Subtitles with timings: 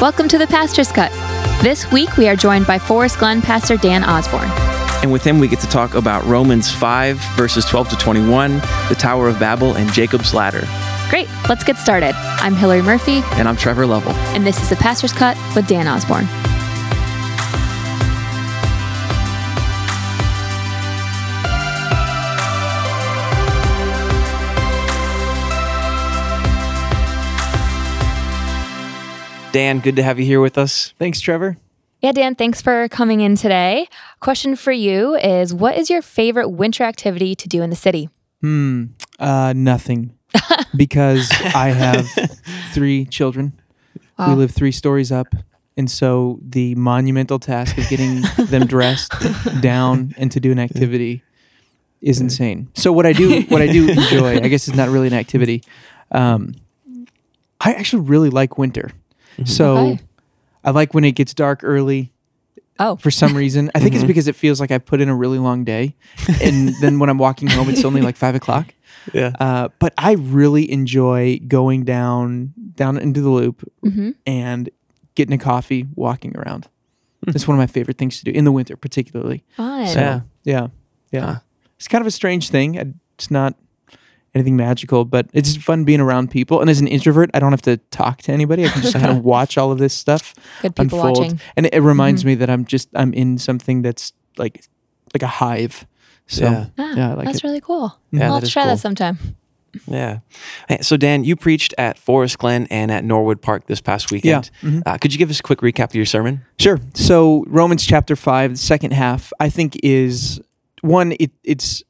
[0.00, 1.10] Welcome to the Pastor's Cut.
[1.62, 4.48] This week we are joined by Forest Glen Pastor Dan Osborn.
[5.02, 8.56] And with him, we get to talk about Romans 5, verses 12 to 21,
[8.88, 10.66] the Tower of Babel, and Jacob's Ladder.
[11.08, 12.14] Great, let's get started.
[12.40, 14.12] I'm Hillary Murphy, And I'm Trevor Lovell.
[14.34, 16.26] and this is the Pastor's Cut with Dan Osborn.
[29.56, 30.92] Dan, good to have you here with us.
[30.98, 31.56] Thanks, Trevor.
[32.02, 33.88] Yeah, Dan, thanks for coming in today.
[34.20, 38.10] Question for you is What is your favorite winter activity to do in the city?
[38.42, 38.88] Hmm.
[39.18, 40.12] Uh, nothing,
[40.76, 42.06] because I have
[42.74, 43.58] three children.
[44.18, 45.28] We live three stories up,
[45.74, 49.10] and so the monumental task of getting them dressed
[49.62, 51.22] down and to do an activity
[52.02, 52.68] is insane.
[52.74, 55.62] So what I do, what I do enjoy, I guess, is not really an activity.
[56.12, 56.56] Um,
[57.58, 58.90] I actually really like winter.
[59.44, 60.00] So Okay.
[60.64, 62.12] I like when it gets dark early.
[62.78, 63.70] Oh, for some reason.
[63.74, 65.94] I think it's because it feels like I put in a really long day,
[66.42, 68.74] and then when I'm walking home, it's only like five o'clock.
[69.14, 69.32] Yeah.
[69.40, 74.68] Uh, but I really enjoy going down down into the loop hmm and
[75.14, 76.68] getting a coffee, walking around.
[77.28, 79.42] It's one of my favorite things to do in the winter, particularly.
[79.56, 79.86] fun.
[79.88, 80.20] So, Yeah.
[80.44, 80.66] yeah,
[81.10, 81.20] yeah.
[81.26, 81.38] Huh.
[81.76, 82.74] It's kind of a strange thing.
[83.16, 83.54] It's not
[84.36, 86.60] anything magical, but it's fun being around people.
[86.60, 88.64] And as an introvert, I don't have to talk to anybody.
[88.64, 91.18] I can just kind of watch all of this stuff Good people unfold.
[91.18, 91.40] watching.
[91.56, 92.28] And it, it reminds Mm-hmm.
[92.28, 94.64] me that I'm just I'm in something that's like
[95.14, 95.86] like a hive.
[96.28, 96.66] So Yeah.
[96.78, 97.44] Ah, yeah, I like that's it.
[97.44, 97.98] really cool.
[98.12, 98.70] Yeah, I'll that have to is try cool.
[98.72, 99.18] that sometime.
[99.86, 100.20] Yeah.
[100.80, 104.50] So, Dan, you preached at Forest Glen and at Norwood Park this past weekend.
[104.62, 104.82] Mhm.
[104.86, 106.40] Uh, could you give us a quick recap of your sermon?
[106.58, 106.80] Sure.
[106.94, 110.40] So Romans chapter five, the second half, I think is
[110.80, 111.12] one.
[111.20, 111.82] It, it's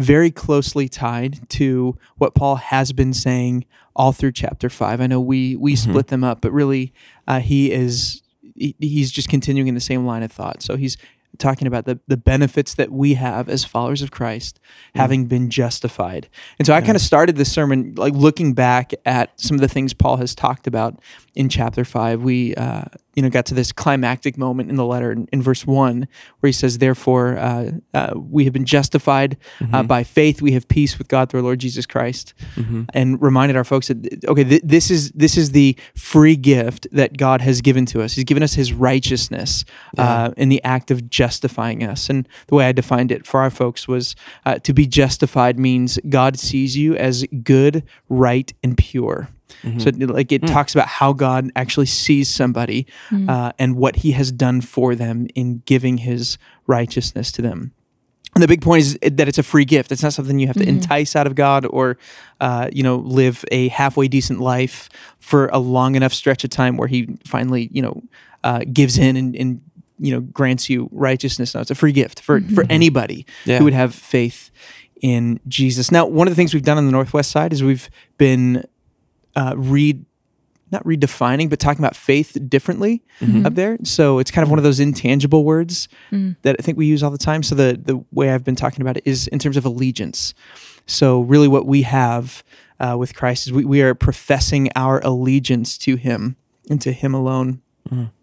[0.00, 5.00] very closely tied to what Paul has been saying all through chapter five.
[5.00, 6.92] I know we we split them up, but really,
[7.28, 8.22] uh, he is
[8.54, 10.62] he, he's just continuing in the same line of thought.
[10.62, 10.96] So he's
[11.38, 14.58] talking about the the benefits that we have as followers of Christ,
[14.94, 16.28] having been justified.
[16.58, 19.68] And so I kind of started this sermon like looking back at some of the
[19.68, 20.98] things Paul has talked about
[21.34, 22.22] in chapter five.
[22.22, 22.84] We uh,
[23.14, 26.06] you know got to this climactic moment in the letter in, in verse one
[26.40, 29.36] where he says, "Therefore, uh, uh, we have been justified
[29.72, 30.40] uh, by faith.
[30.40, 32.34] We have peace with God through our Lord Jesus Christ."
[32.94, 37.16] And reminded our folks that okay, th- this is this is the free gift that
[37.16, 38.14] God has given to us.
[38.14, 39.64] He's given us His righteousness
[39.98, 42.08] uh, in the act of justifying us.
[42.08, 44.14] And the way I defined it for our folks was
[44.46, 49.28] uh, to be justified means God sees you as good, right, and pure.
[49.78, 52.86] So, it- like, it talks about how God actually sees somebody
[53.28, 57.72] uh, and what He has done for them in giving His righteousness to them.
[58.34, 59.90] And the big point is that it's a free gift.
[59.90, 61.98] It's not something you have to entice out of God or,
[62.40, 64.88] uh, you know, live a halfway decent life
[65.18, 68.02] for a long enough stretch of time where He finally, you know,
[68.44, 69.60] uh, gives in and, and
[69.98, 71.54] you know grants you righteousness.
[71.54, 73.58] No, it's a free gift for for anybody Yeah.
[73.58, 74.50] who would have faith
[75.02, 75.90] in Jesus.
[75.90, 78.64] Now, one of the things we've done on the Northwest side is we've been
[79.36, 80.04] uh, read
[80.72, 83.02] not redefining, but talking about faith differently
[83.44, 83.76] up there.
[83.82, 85.88] So it's kind of one of those intangible words
[86.42, 87.42] that I think we use all the time.
[87.42, 90.32] So the the way I've been talking about it is in terms of allegiance.
[90.86, 92.44] So really, what we have
[92.78, 96.36] uh, with Christ is we, we are professing our allegiance to Him
[96.68, 97.62] and to Him alone.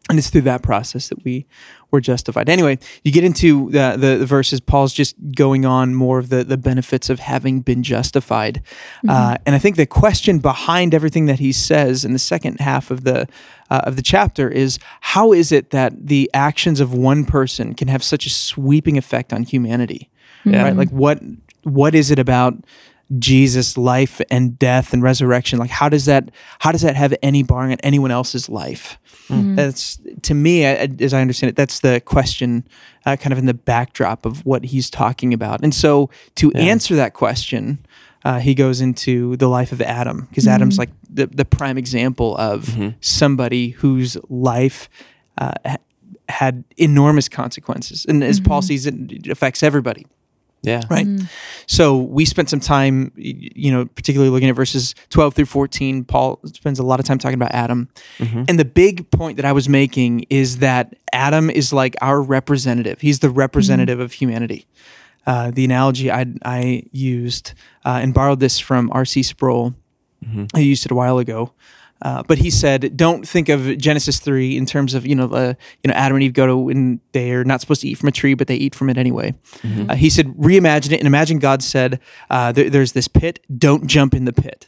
[0.09, 1.45] And it's through that process that we
[1.91, 2.47] were justified.
[2.47, 4.61] Anyway, you get into the, the, the verses.
[4.61, 8.61] Paul's just going on more of the, the benefits of having been justified.
[9.07, 12.89] Uh, and I think the question behind everything that he says in the second half
[12.89, 13.27] of the
[13.69, 17.89] uh, of the chapter is how is it that the actions of one person can
[17.89, 20.09] have such a sweeping effect on humanity?
[20.63, 20.75] Right?
[20.75, 21.19] Like what
[21.63, 22.53] what is it about
[23.19, 25.59] Jesus' life and death and resurrection?
[25.59, 26.29] Like how does that
[26.59, 28.97] how does that have any bearing on anyone else's life?
[29.55, 32.65] That's to me, I- as I understand it, that's the question,
[33.05, 35.61] uh, kind of in the backdrop of what he's talking about.
[35.63, 37.79] And so, to answer that question,
[38.23, 42.35] uh, he goes into the life of Adam because Adam's like the the prime example
[42.37, 42.69] of
[43.01, 44.89] somebody whose life
[45.37, 45.51] uh,
[46.29, 50.05] had enormous consequences, and as Paul sees it, it affects everybody
[50.63, 50.81] Yeah.
[50.89, 51.07] right?
[51.67, 56.39] So we spent some time you know particularly looking at verses 12 through 14 paul
[56.45, 57.89] spends a lot of time talking about adam.
[58.19, 63.01] And the big point that i was making is that adam is like our representative.
[63.01, 64.65] He's the representative of humanity.
[65.25, 67.53] Uh, the analogy I, I used
[67.85, 69.23] uh, and borrowed this from R.C.
[69.23, 69.73] Sproul.
[70.53, 71.53] I used it a while ago,
[72.01, 75.53] uh, but he said, "Don't think of Genesis three in terms of you know uh,
[75.83, 78.11] you know Adam and Eve go to and they're not supposed to eat from a
[78.11, 79.33] tree, but they eat from it anyway."
[79.89, 81.99] Uh, he said, "Reimagine it and imagine God said,
[82.29, 83.39] uh, there, "There's this pit.
[83.57, 84.67] Don't jump in the pit."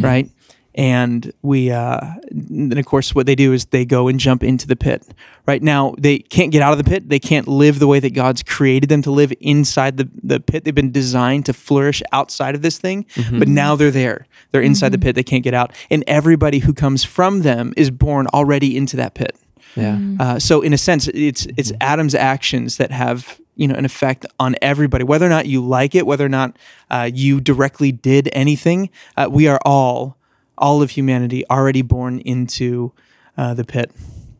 [0.00, 0.30] Right?
[0.76, 2.00] And we uh,
[2.30, 5.06] then of course what they do is they go and jump into the pit.
[5.46, 7.08] Right now they can't get out of the pit.
[7.08, 10.64] They can't live the way that god's created them to live inside the, the pit.
[10.64, 13.06] They've been designed to flourish outside of this thing
[13.38, 14.26] but now they're there.
[14.50, 15.14] They're inside the pit.
[15.14, 15.72] They can't get out.
[15.90, 19.36] And everybody who comes from them is born already into that pit.
[19.74, 19.98] Yeah.
[20.18, 24.24] uh, so in a sense, it's it's Adam's actions that have you know an effect
[24.40, 26.56] on everybody, whether or not you like it, whether or not
[26.90, 28.90] uh, you directly did anything.
[29.16, 30.16] Uh, we are all
[30.58, 32.92] all of humanity already born into
[33.36, 33.90] uh, the pit,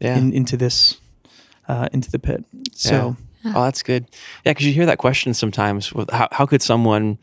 [0.01, 0.17] Yeah.
[0.19, 1.01] in, into this
[1.69, 2.45] uh, into the pit.
[2.73, 4.07] So Oh, that's good.
[4.45, 5.93] Yeah, because you hear that question sometimes.
[5.93, 7.19] With how, how could someone,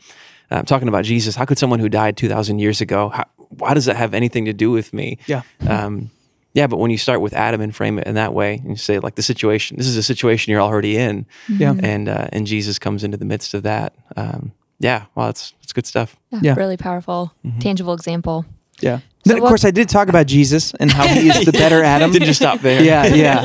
[0.50, 3.84] uh, talking about Jesus, how could someone who died 2,000 years ago, how, why does
[3.84, 5.18] that have anything to do with me?
[5.26, 6.10] yeah, Um,
[6.54, 8.76] yeah, but when you start with Adam and frame it in that way, and you
[8.76, 12.46] say, like, the situation, this is a situation you're already in, yeah, and uh, and
[12.46, 13.92] Jesus comes into the midst of that.
[14.16, 16.16] Um, yeah, well, it's it's good stuff.
[16.30, 16.54] Yeah, Yeah.
[16.56, 18.44] Really powerful, tangible example.
[18.80, 19.00] Yeah.
[19.26, 21.82] Then, of what- course, I did talk about Jesus and how he is the better
[21.82, 22.10] Adam.
[22.12, 22.82] Didn't just stop there.
[22.82, 23.38] yeah, yeah.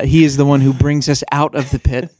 [0.00, 2.10] Uh, he is the one who brings us out of the pit,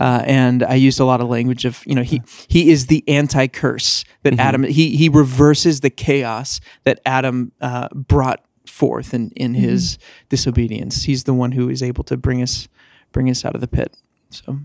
[0.00, 3.04] uh, and I used a lot of language of you know he he is the
[3.06, 9.30] anti curse that Adam he he reverses the chaos that Adam uh, brought forth in
[9.36, 9.98] in his
[10.30, 11.02] disobedience.
[11.02, 12.66] He's the one who is able to bring us
[13.12, 13.94] bring us out of the pit.
[14.30, 14.58] So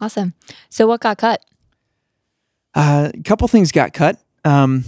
[0.00, 0.34] Awesome.
[0.70, 1.44] So what got cut?
[2.74, 4.20] uh, a couple things got cut.
[4.44, 4.84] Um,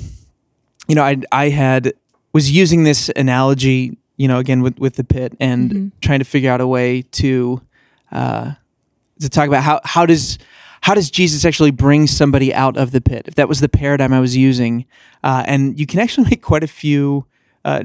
[0.91, 1.93] you know, I I had
[2.33, 5.91] was using this analogy, you know, again with with the pit and Mhm.
[6.01, 7.61] trying to figure out a way to
[8.13, 8.53] uh,
[9.21, 10.39] to talk about how how does
[10.83, 13.23] how does Jesus actually bring somebody out of the pit?
[13.29, 14.85] If that was the paradigm I was using,
[15.23, 17.25] uh, and you can actually make quite a few.
[17.65, 17.85] Uh,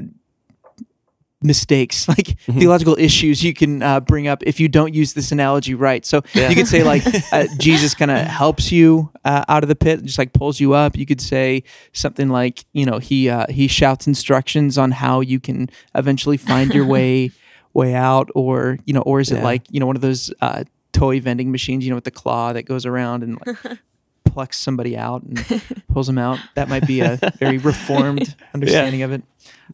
[1.42, 5.74] mistakes like theological issues you can uh, bring up if you don't use this analogy
[5.74, 6.04] right.
[6.06, 6.48] So Yeah.
[6.48, 7.02] you could say like
[7.32, 10.72] uh, jesus kind of helps you uh, out of the pit just like pulls you
[10.74, 10.96] up.
[10.96, 11.62] You could say
[11.92, 16.72] something like you know he uh, he shouts instructions on how you can eventually find
[16.74, 17.30] your way
[17.74, 20.64] way out or you know or is it like you know one of those uh,
[20.92, 23.78] toy vending machines you know with the claw that goes around and like
[24.26, 25.62] plucks somebody out and
[25.92, 29.22] pulls them out that might be a very reformed understanding of it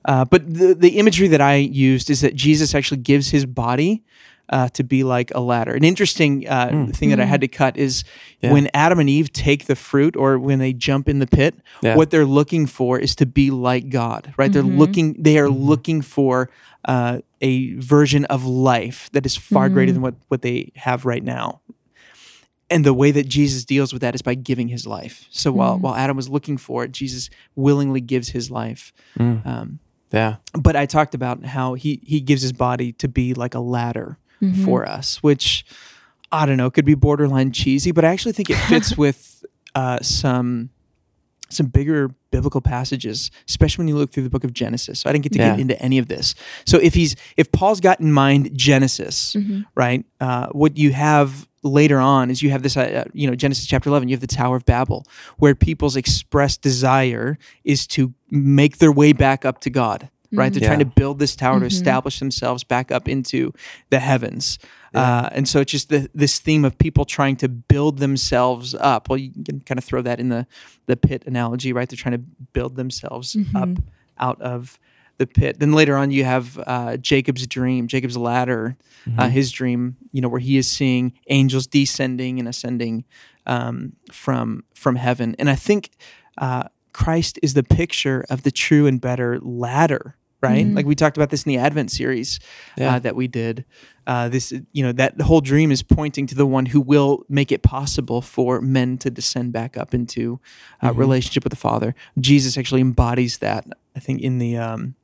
[0.05, 4.03] uh, but the, the imagery that I used is that Jesus actually gives his body
[4.49, 5.73] uh, to be like a ladder.
[5.73, 8.05] An interesting uh, thing that I had to cut is
[8.41, 8.53] Yeah.
[8.53, 11.97] when Adam and Eve take the fruit or when they jump in the pit, Yeah.
[11.97, 14.53] what they're looking for is to be like God, right?
[14.53, 16.51] They're looking, they are looking for
[16.85, 21.23] uh, a version of life that is far greater than what, what they have right
[21.25, 21.61] now.
[22.73, 25.27] And the way that Jesus deals with that is by giving his life.
[25.31, 28.93] So while, while Adam was looking for it, Jesus willingly gives his life.
[29.19, 29.47] Mm.
[29.47, 29.79] Um,
[30.13, 30.37] Yeah.
[30.55, 34.19] but I talked about how he he gives his body to be like a ladder
[34.65, 35.65] for us, which
[36.33, 39.45] I don't know could be borderline cheesy, but I actually think it fits with
[39.75, 40.71] uh, some
[41.49, 45.01] some bigger biblical passages, especially when you look through the book of Genesis.
[45.01, 45.51] So I didn't get to Yeah.
[45.51, 46.35] get into any of this.
[46.65, 49.37] So if he's if Paul's got in mind Genesis,
[49.77, 50.05] right?
[50.21, 53.89] Uh, what you have later on is you have this, uh, you know, Genesis chapter
[53.89, 54.09] eleven.
[54.09, 55.07] You have the Tower of Babel,
[55.39, 60.09] where people's expressed desire is to make their way back up to God.
[60.35, 63.53] Right, they're trying to build this tower to establish themselves back up into
[63.91, 64.59] the heavens,
[64.95, 69.11] uh, and so it's just the, this theme of people trying to build themselves up.
[69.11, 70.47] Well, you can kind of throw that in the
[70.87, 71.87] the pit analogy, right?
[71.87, 72.25] They're trying to
[72.55, 73.69] build themselves up
[74.17, 74.79] out of
[75.23, 75.59] the pit.
[75.61, 78.77] Then later on, you have uh, Jacob's dream, Jacob's ladder,
[79.19, 79.97] uh, his dream.
[80.13, 83.05] You know, where he is seeing angels descending and ascending
[83.47, 85.35] um, from from heaven.
[85.39, 85.91] And I think
[86.39, 90.17] uh, Christ is the picture of the true and better ladder.
[90.45, 92.41] Right, like we talked about this in the Advent series
[92.77, 92.97] Yeah.
[92.97, 93.65] uh, that we did.
[94.09, 97.53] Uh, this, you know, that whole dream is pointing to the one who will make
[97.53, 100.41] it possible for men to descend back up into
[100.83, 101.95] uh, relationship with the Father.
[102.19, 103.65] Jesus actually embodies that.
[103.95, 104.97] I think in the um,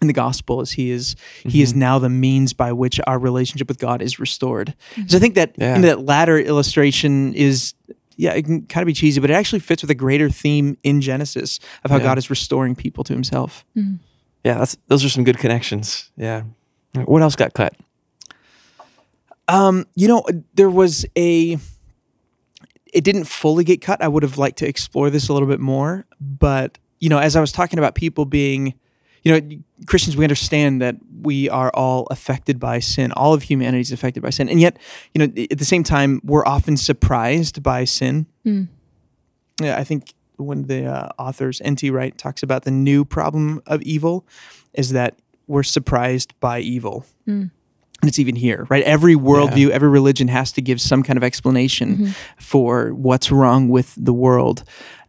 [0.00, 1.80] in the gospel, as he is he is mm-hmm.
[1.80, 4.74] now the means by which our relationship with God is restored.
[4.94, 5.18] So I mm-hmm.
[5.18, 5.76] think that Yeah.
[5.76, 7.74] you know, that latter illustration is.
[8.18, 10.78] Yeah, it can kind of be cheesy, but it actually fits with a greater theme
[10.82, 12.04] in Genesis of how Yeah.
[12.04, 13.66] God is restoring people to Himself.
[13.76, 13.96] Mm-hmm.
[14.42, 14.58] Yeah.
[14.58, 16.10] That's those are some good connections.
[16.16, 16.44] Yeah.
[16.94, 17.74] What else got cut?
[19.48, 20.24] Um, you know,
[20.54, 21.58] there was a.
[22.92, 24.02] It didn't fully get cut.
[24.02, 27.36] I would have liked to explore this a little bit more, but you know, as
[27.36, 28.74] I was talking about people being,
[29.26, 29.56] you know,
[29.86, 33.10] Christians, we understand that we are all affected by sin.
[33.12, 34.78] All of humanity is affected by sin, and yet,
[35.12, 38.26] you know, at the same time, we're often surprised by sin.
[39.60, 41.90] Yeah, I think one of the uh, authors, N.T.
[41.90, 44.24] Wright, talks about the new problem of evil
[44.74, 45.18] is that
[45.48, 47.04] we're surprised by evil.
[48.02, 48.84] And it's even here, right?
[48.84, 53.94] Every worldview, every religion has to give some kind of explanation for what's wrong with
[53.96, 54.64] the world.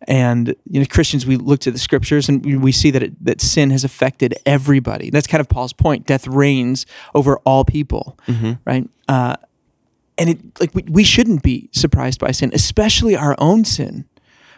[0.08, 3.26] And you know, Christians, we look to the scriptures and we- we see that it,
[3.26, 5.10] that sin has affected everybody.
[5.10, 6.06] That's kind of Paul's point.
[6.06, 8.18] Death reigns over all people,
[8.66, 8.88] right?
[9.10, 9.36] Uh,
[10.18, 14.06] and it like we, we shouldn't be surprised by sin, especially our own sin.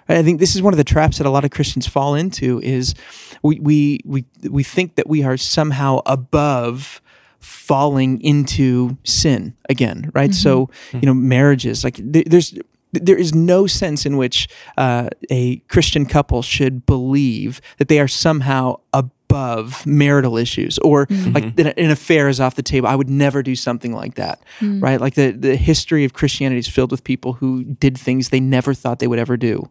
[0.08, 2.60] I think this is one of the traps that a lot of Christians fall into
[2.62, 2.96] is
[3.44, 7.02] we we we we think that we are somehow above
[7.39, 10.34] falling into sin again, right?
[10.34, 11.00] So mm-hmm.
[11.01, 12.53] you know, marriages like there, there's
[12.91, 18.08] there is no sense in which uh, a Christian couple should believe that they are
[18.08, 21.34] somehow above marital issues or mm-hmm.
[21.34, 22.88] like an affair is off the table.
[22.88, 24.81] I would never do something like that, mm.
[24.81, 25.00] right?
[25.00, 28.74] Like the the history of Christianity is filled with people who did things they never
[28.74, 29.69] thought they would ever do.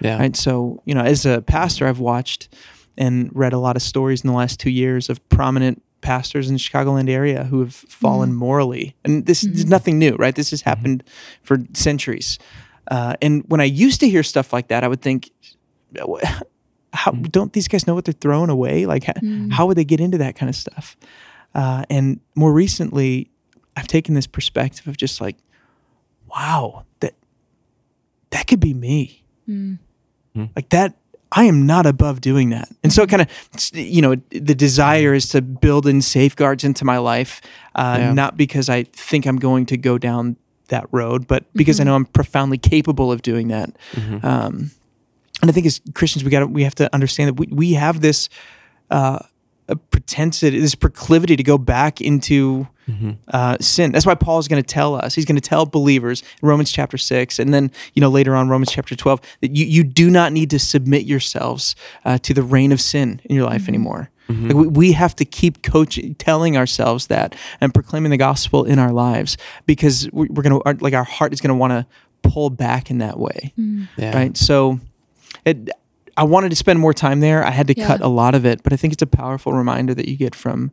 [0.00, 0.18] Yeah.
[0.18, 0.36] Right.
[0.36, 2.54] So, you know, as a pastor, I've watched
[2.96, 6.54] and read a lot of stories in the last two years of prominent pastors in
[6.54, 8.38] the Chicagoland area who have fallen mm-hmm.
[8.38, 8.96] morally.
[9.04, 9.70] And this is mm-hmm.
[9.70, 10.34] nothing new, right?
[10.34, 10.68] This has mm-hmm.
[10.68, 11.04] happened
[11.42, 12.38] for centuries.
[12.90, 15.30] Uh, and when I used to hear stuff like that, I would think,
[16.92, 17.30] how mm.
[17.30, 18.86] don't these guys know what they're throwing away?
[18.86, 19.52] Like, how, mm.
[19.52, 20.96] how would they get into that kind of stuff?
[21.54, 23.30] Uh, and more recently,
[23.76, 25.36] I've taken this perspective of just like,
[26.26, 27.14] wow, that
[28.30, 29.24] that could be me.
[29.48, 29.78] Mm.
[30.34, 30.44] Hmm.
[30.54, 30.96] Like that,
[31.32, 32.68] I am not above doing that.
[32.82, 33.28] And so it kind of,
[33.74, 37.40] you know, the desire is to build in safeguards into my life,
[37.74, 38.12] uh, Yeah.
[38.12, 40.36] not because I think I'm going to go down
[40.68, 43.70] that road, but because I know I'm profoundly capable of doing that.
[44.22, 44.70] Um,
[45.42, 48.00] and I think as Christians, we got we have to understand that we, we have
[48.00, 48.28] this
[48.90, 49.18] uh,
[49.68, 52.66] a propensity, this proclivity to go back into
[53.28, 53.92] uh, sin.
[53.92, 55.14] That's why Paul is going to tell us.
[55.14, 58.48] He's going to tell believers in Romans chapter six, and then you know later on
[58.48, 62.42] Romans chapter twelve that you you do not need to submit yourselves uh, to the
[62.42, 64.10] reign of sin in your life anymore.
[64.30, 68.78] Like we, we have to keep coaching, telling ourselves that, and proclaiming the gospel in
[68.78, 71.86] our lives because we- we're going to like our heart is going to want to
[72.28, 73.54] pull back in that way,
[73.96, 74.14] Yeah.
[74.14, 74.36] right?
[74.36, 74.80] So,
[75.46, 75.70] it,
[76.16, 77.42] I wanted to spend more time there.
[77.42, 79.94] I had to cut a lot of it, but I think it's a powerful reminder
[79.94, 80.72] that you get from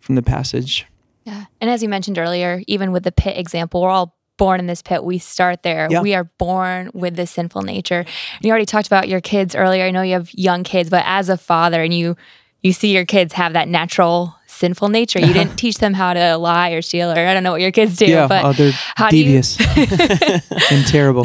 [0.00, 0.86] from the passage.
[1.26, 1.46] Yeah.
[1.60, 4.80] And as you mentioned earlier, even with the pit example, we're all born in this
[4.80, 5.02] pit.
[5.02, 5.88] We start there.
[5.90, 6.00] Yeah.
[6.00, 8.00] We are born with this sinful nature.
[8.00, 9.84] And you already talked about your kids earlier.
[9.84, 12.16] I know you have young kids, but as a father and you
[12.62, 15.20] you see your kids have that natural sinful nature.
[15.20, 17.70] You didn't teach them how to lie or steal or I don't know what your
[17.70, 19.60] kids do, yeah, but oh, they're how do you devious
[20.72, 21.24] and terrible.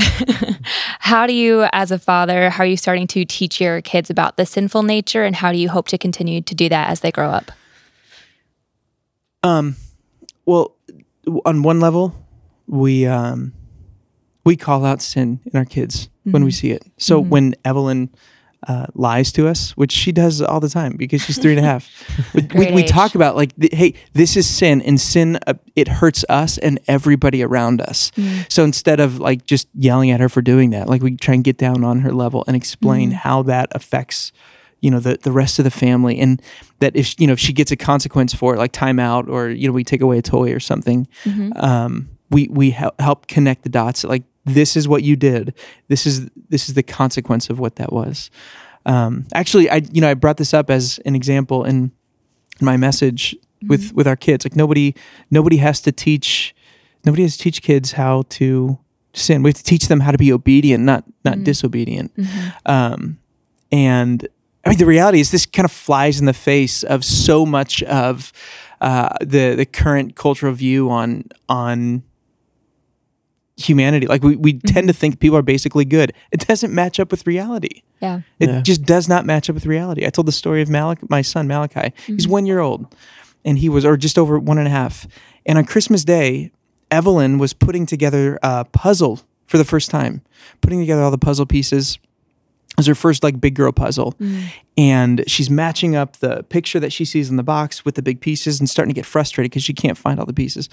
[1.00, 4.38] how do you as a father, how are you starting to teach your kids about
[4.38, 7.12] the sinful nature and how do you hope to continue to do that as they
[7.12, 7.52] grow up?
[9.44, 9.76] Um,
[10.46, 10.76] well,
[11.46, 12.16] on one level,
[12.68, 13.54] we um,
[14.44, 16.84] we call out sin in our kids when we see it.
[16.98, 18.10] So when Evelyn
[18.68, 21.64] uh, lies to us, which she does all the time because she's three and a
[21.64, 21.90] half,
[22.34, 25.88] we, we, we talk about like, th- hey, this is sin, and sin uh, it
[25.88, 28.12] hurts us and everybody around us.
[28.50, 31.44] So instead of like just yelling at her for doing that, like we try and
[31.44, 34.32] get down on her level and explain how that affects
[34.82, 36.42] you know the the rest of the family and
[36.80, 39.68] that if you know if she gets a consequence for it like timeout or you
[39.68, 41.08] know we take away a toy or something
[41.58, 45.54] um we we hel- help connect the dots like this is what you did.
[45.88, 48.32] This is this is the consequence of what that was.
[48.88, 51.92] Um actually i you know i brought this up as an example in
[52.60, 53.36] my message
[53.70, 54.44] with with our kids.
[54.46, 54.96] Like nobody
[55.30, 56.56] nobody has to teach
[57.06, 58.80] nobody has to teach kids how to
[59.14, 59.44] sin.
[59.44, 62.12] We have to teach them how to be obedient not not disobedient.
[62.66, 63.20] Um
[63.72, 64.28] and
[64.66, 67.82] I mean, the reality is this kind of flies in the face of so much
[67.84, 68.32] of
[68.80, 72.04] uh, the the current cultural view on on
[73.58, 74.08] humanity.
[74.08, 76.14] Like we, we tend to think people are basically good.
[76.32, 77.84] It doesn't match up with reality.
[78.02, 78.22] Yeah.
[78.40, 78.62] It Yeah.
[78.62, 80.06] just does not match up with reality.
[80.06, 81.94] I told the story of Malak, my son Malachi.
[82.08, 82.96] He's one year old,
[83.46, 85.06] and he was, or just over one and a half.
[85.46, 86.52] And on Christmas Day,
[86.90, 90.22] Evelyn was putting together a puzzle for the first time,
[90.62, 92.00] putting together all the puzzle pieces.
[92.72, 94.46] It was her first like big girl puzzle, mm.
[94.78, 98.22] and she's matching up the picture that she sees in the box with the big
[98.22, 100.70] pieces, and starting to get frustrated because she can't find all the pieces.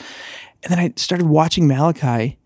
[0.63, 2.39] And then I started watching Malachi,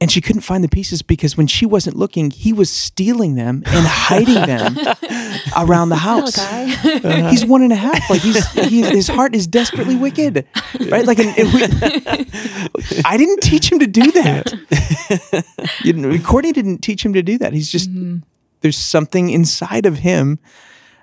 [0.00, 3.62] and she couldn't find the pieces because when she wasn't looking, he was stealing them
[3.66, 4.78] and hiding them
[5.56, 6.38] around the house.
[6.38, 7.28] Malachi.
[7.30, 8.08] He's one and a half.
[8.08, 10.46] Like he's, he, his heart is desperately wicked,
[10.88, 11.04] right?
[11.04, 15.44] Like, and it, we, I didn't teach him to do that.
[15.84, 17.52] you know, Courtney didn't teach him to do that.
[17.52, 18.20] He's just mm-hmm.
[18.60, 20.38] There's something inside of him,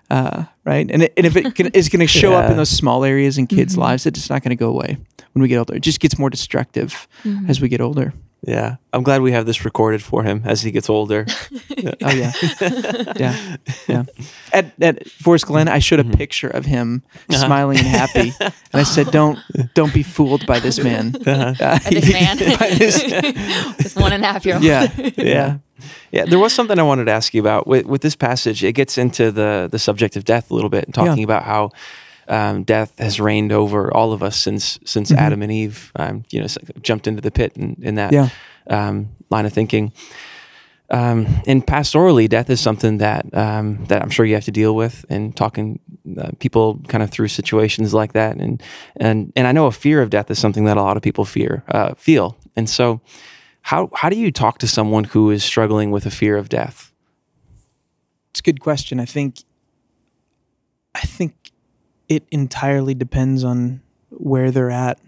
[0.09, 0.89] uh, right?
[0.89, 3.37] And it, and if it can, is going to show up in those small areas
[3.37, 4.97] in kids' lives, it's not going to go away
[5.33, 5.75] when we get older.
[5.75, 7.07] It just gets more destructive
[7.49, 8.13] as we get older.
[8.47, 8.77] Yeah.
[8.93, 11.25] I'm glad we have this recorded for him as he gets older.
[12.01, 12.31] Oh yeah,
[13.15, 13.55] yeah,
[13.87, 14.03] yeah.
[14.51, 16.17] At at Forest Glen, I showed a Mm-hmm.
[16.17, 17.45] picture of him Uh-huh.
[17.45, 19.37] smiling and happy, and I said, "Don't
[19.75, 23.03] don't be fooled by this man." Uh, By this man, by this-
[23.77, 24.63] this one and a half year old.
[24.63, 25.57] yeah, yeah.
[26.11, 28.63] Yeah, there was something I wanted to ask you about with, with this passage.
[28.63, 31.69] It gets into the the subject of death a little bit, and talking about how
[32.27, 35.17] um, death has reigned over all of us since since Mhm.
[35.17, 36.47] Adam and Eve, um, you know,
[36.81, 38.29] jumped into the pit in, in that Yeah.
[38.69, 39.91] um, line of thinking.
[40.89, 44.73] Um, and pastorally, death is something that um, that I'm sure you have to deal
[44.73, 45.79] with, and talking
[46.17, 48.63] uh, people kind of through situations like that, and
[48.95, 51.25] and and I know a fear of death is something that a lot of people
[51.25, 53.01] fear uh, feel, and so
[53.63, 56.93] how how do you talk to someone who is struggling with a fear of death?
[58.31, 58.97] It's a good question.
[58.97, 59.39] I think
[60.95, 61.33] I think
[62.09, 64.99] it entirely depends on where they're at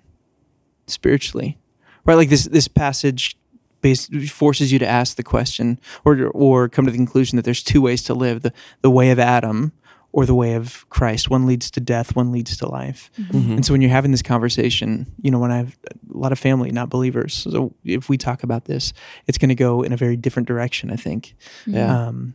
[0.87, 1.57] spiritually.
[2.05, 2.15] Right?
[2.15, 3.37] Like this this passage
[3.81, 7.63] based forces you to ask the question or or come to the conclusion that there's
[7.63, 9.73] two ways to live, the the way of Adam
[10.11, 11.29] or the way of Christ.
[11.29, 13.11] One leads to death, one leads to life.
[13.19, 13.53] Mm-hmm.
[13.53, 15.77] And so when you're having this conversation, you know, when I have
[16.13, 18.91] a lot of family, not believers, so if we talk about this,
[19.27, 21.35] it's going to go in a very different direction, I think.
[21.67, 22.07] Yeah.
[22.07, 22.33] Um,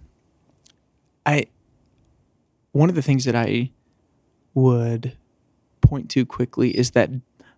[1.26, 1.47] I
[2.73, 3.71] one of the things that I
[4.54, 5.16] would
[5.80, 7.11] point to quickly is that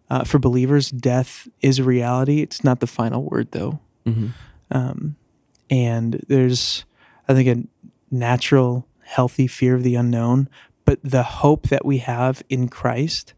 [0.09, 2.41] uh, for believers, death is a reality.
[2.41, 3.81] It's not the final word, though.
[4.07, 4.29] Mm-hmm.
[4.71, 5.17] Um,
[5.69, 6.85] and there's,
[7.29, 10.49] I think, a natural, healthy fear of the unknown.
[10.85, 13.35] But the hope that we have in Christ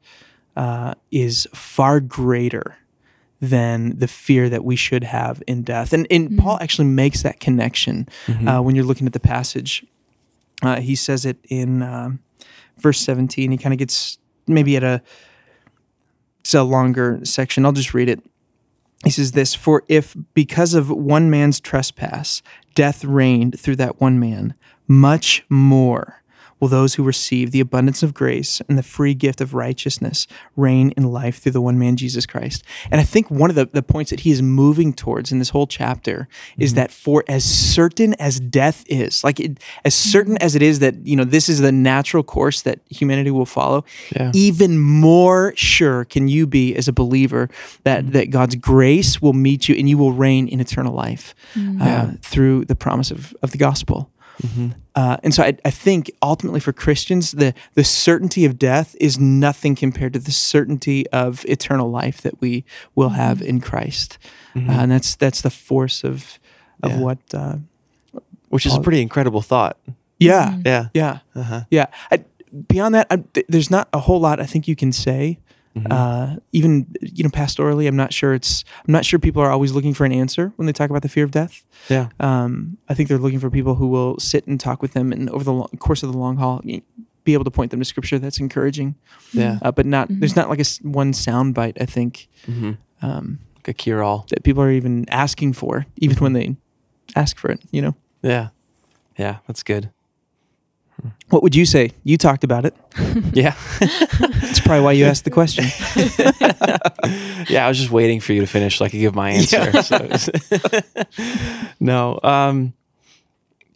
[0.56, 2.78] uh, is far greater
[3.40, 5.92] than the fear that we should have in death.
[5.92, 8.08] And, and Paul actually makes that connection
[8.48, 9.86] uh, when you're looking at the passage.
[10.60, 12.18] Uh, he says it in um,
[12.80, 13.50] verse 17.
[13.50, 15.02] He kind of gets maybe at a
[16.40, 17.66] it's a longer section.
[17.66, 18.22] I'll just read it.
[19.04, 22.42] He says this For if because of one man's trespass
[22.74, 24.54] death reigned through that one man,
[24.86, 26.22] much more
[26.60, 30.92] will those who receive the abundance of grace and the free gift of righteousness reign
[30.96, 32.64] in life through the one man Jesus Christ.
[32.90, 35.50] And I think one of the, the points that he is moving towards in this
[35.50, 36.80] whole chapter is mm-hmm.
[36.80, 40.44] that for as certain as death is, like it, as certain mm-hmm.
[40.44, 43.84] as it is that, you know, this is the natural course that humanity will follow,
[44.14, 44.32] Yeah.
[44.34, 47.48] even more sure can you be as a believer
[47.84, 48.12] that, mm-hmm.
[48.12, 51.34] that God's grace will meet you and you will reign in eternal life
[51.80, 54.10] uh, through the promise of, of the gospel.
[54.98, 59.18] Uh, and so I, I think ultimately for Christians, the, the certainty of death is
[59.18, 64.18] nothing compared to the certainty of eternal life that we will have in Christ.
[64.56, 66.38] Uh, and that's that's the force of
[66.82, 67.00] of Yeah.
[67.04, 67.18] what.
[67.32, 67.56] Uh,
[68.48, 69.76] Which is a pretty incredible thought.
[70.18, 70.88] yeah, Yeah.
[70.94, 71.60] yeah, Uh-huh.
[71.70, 71.86] yeah.
[72.10, 72.24] I,
[72.66, 75.38] beyond that, I, th- there's not a whole lot I think you can say.
[75.90, 78.64] Uh, even you know, pastorally, I'm not sure it's.
[78.86, 81.08] I'm not sure people are always looking for an answer when they talk about the
[81.08, 81.64] fear of death.
[81.88, 82.08] Yeah.
[82.20, 85.28] Um, I think they're looking for people who will sit and talk with them, and
[85.30, 86.60] over the long, course of the long haul,
[87.24, 88.94] be able to point them to scripture that's encouraging.
[89.32, 89.58] Yeah.
[89.62, 91.76] Uh, but not there's not like a one sound bite.
[91.80, 92.72] I think Mm-hmm.
[93.02, 94.26] um, Like a cure all.
[94.30, 96.56] that people are even asking for, even when they
[97.14, 97.60] ask for it.
[97.70, 98.48] You know, Yeah.
[99.18, 99.38] Yeah.
[99.46, 99.90] That's good.
[101.28, 101.92] What would you say?
[102.04, 102.74] You talked about it.
[103.32, 103.54] Yeah.
[103.80, 105.64] That's probably why you asked the question.
[107.48, 109.82] yeah, I was just waiting for you to finish so I could give my answer.
[109.82, 110.08] So
[111.78, 112.18] no.
[112.22, 112.74] Um,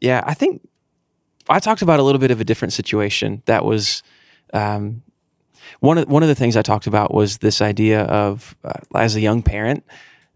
[0.01, 0.67] yeah, I think
[1.49, 3.43] I talked about a little bit of a different situation.
[3.47, 4.03] That was
[4.53, 5.03] um,
[5.81, 9.17] one of one of the things I talked about was this idea of uh, as
[9.17, 9.85] a young parent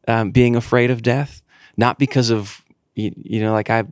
[0.07, 1.42] um, being afraid of death,
[1.77, 2.62] not because of
[2.94, 3.85] you, you know like I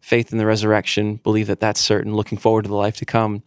[0.00, 3.42] faith in the resurrection, believe that that's certain, looking forward to the life to come.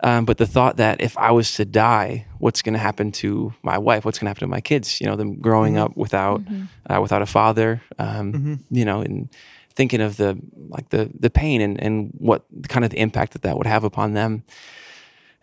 [0.00, 3.54] Um, but the thought that if I was to die, what's going to happen to
[3.62, 4.04] my wife?
[4.04, 5.00] What's going to happen to my kids?
[5.00, 6.42] You know, them growing up without
[6.90, 7.80] uh, without a father.
[7.98, 8.32] Um,
[8.70, 9.28] You know, and
[9.74, 13.42] thinking of the like the the pain and and what kind of the impact that
[13.42, 14.42] that would have upon them.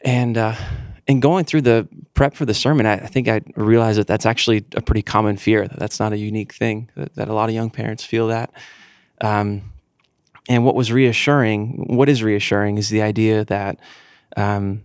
[0.03, 0.55] And uh,
[1.07, 4.25] and going through the prep for the sermon, I, I think I realized that that's
[4.25, 5.67] actually a pretty common fear.
[5.67, 6.89] That that's not a unique thing.
[6.95, 8.51] That, that a lot of young parents feel that.
[9.21, 9.70] Um,
[10.51, 13.79] and what was reassuring, what is reassuring, is the idea that,
[14.35, 14.81] um,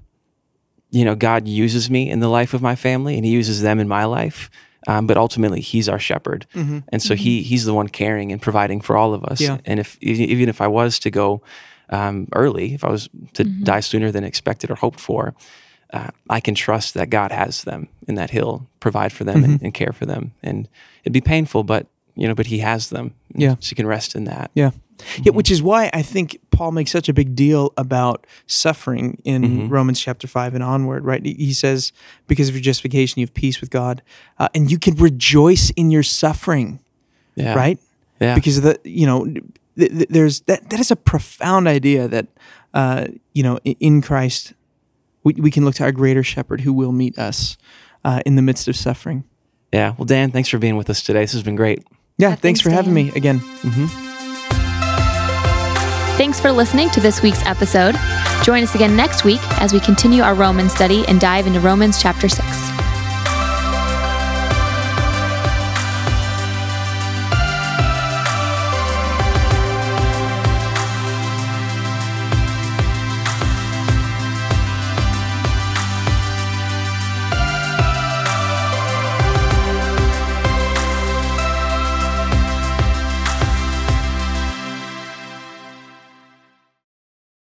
[0.92, 3.80] you know, God uses me in the life of my family, and He uses them
[3.80, 4.48] in my life.
[4.86, 6.46] Um, but ultimately, He's our shepherd,
[6.92, 9.40] and so He He's the one caring and providing for all of us.
[9.40, 9.58] Yeah.
[9.64, 11.42] And if even if I was to go
[11.90, 15.34] um, early, if I was to die sooner than expected or hoped for,
[15.92, 19.62] uh, I can trust that God has them and that He'll provide for them and,
[19.62, 20.30] and care for them.
[20.44, 20.68] And
[21.02, 23.14] it'd be painful, but you know, but He has them.
[23.34, 23.56] Yeah.
[23.60, 24.50] so you can rest in that.
[24.54, 24.70] Yeah.
[25.22, 29.68] Yeah, which is why I think Paul makes such a big deal about suffering in
[29.68, 31.22] Romans chapter 5 and onward, right?
[31.24, 31.92] He- says,
[32.26, 34.00] because of your justification, you have peace with God,
[34.38, 36.80] uh, and you can rejoice in your suffering.
[37.34, 37.52] Yeah.
[37.54, 37.78] right?
[38.20, 38.34] Yeah.
[38.34, 42.26] Because the you know th- th- there's that that is a profound idea that
[42.72, 44.54] uh, you know in Christ
[45.24, 47.58] we, we can look to our greater shepherd who will meet us
[48.06, 49.24] uh, in the midst of suffering.
[49.72, 49.92] yeah.
[49.98, 51.20] Well, Dan, thanks for being with us today.
[51.20, 51.84] This has been great.
[52.18, 53.40] Yeah, thanks, thanks, for having me again.
[53.40, 53.86] Mm-hmm.
[56.16, 57.94] Thanks for listening to this week's episode.
[58.42, 62.00] Join us again next week as we continue our Roman study and dive into Romans
[62.00, 62.85] chapter 6.